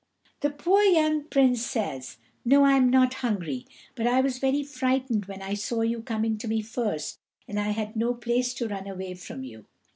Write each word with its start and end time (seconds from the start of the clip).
The 0.39 0.49
poor 0.49 0.81
young 0.81 1.25
Prince 1.25 1.63
says, 1.63 2.17
"No, 2.43 2.63
I 2.65 2.71
am 2.71 2.89
not 2.89 3.13
hungry; 3.21 3.67
but 3.93 4.07
I 4.07 4.19
was 4.19 4.39
very 4.39 4.63
frightened 4.63 5.25
when 5.27 5.43
I 5.43 5.53
saw 5.53 5.81
you 5.81 6.01
coming 6.01 6.39
to 6.39 6.47
me 6.47 6.63
first, 6.63 7.19
as 7.47 7.55
I 7.57 7.65
had 7.69 7.95
no 7.95 8.15
place 8.15 8.55
to 8.55 8.67
run 8.67 8.87
away 8.87 9.13
from 9.13 9.43
you." 9.43 9.65